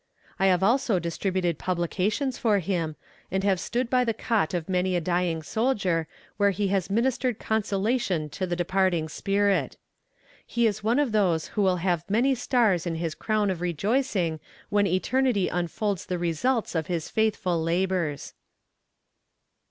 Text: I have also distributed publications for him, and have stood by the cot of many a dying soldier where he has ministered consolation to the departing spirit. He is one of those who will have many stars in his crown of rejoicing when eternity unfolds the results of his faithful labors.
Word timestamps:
I 0.39 0.47
have 0.47 0.63
also 0.63 0.97
distributed 0.97 1.59
publications 1.59 2.39
for 2.39 2.57
him, 2.57 2.95
and 3.29 3.43
have 3.43 3.59
stood 3.59 3.87
by 3.87 4.03
the 4.03 4.15
cot 4.15 4.55
of 4.55 4.67
many 4.67 4.95
a 4.95 4.99
dying 4.99 5.43
soldier 5.43 6.07
where 6.37 6.49
he 6.49 6.69
has 6.69 6.89
ministered 6.89 7.37
consolation 7.37 8.27
to 8.31 8.47
the 8.47 8.55
departing 8.55 9.09
spirit. 9.09 9.77
He 10.43 10.65
is 10.65 10.83
one 10.83 10.97
of 10.97 11.11
those 11.11 11.49
who 11.49 11.61
will 11.61 11.77
have 11.85 12.09
many 12.09 12.33
stars 12.33 12.87
in 12.87 12.95
his 12.95 13.13
crown 13.13 13.51
of 13.51 13.61
rejoicing 13.61 14.39
when 14.69 14.87
eternity 14.87 15.49
unfolds 15.49 16.07
the 16.07 16.17
results 16.17 16.73
of 16.73 16.87
his 16.87 17.07
faithful 17.07 17.61
labors. 17.61 18.33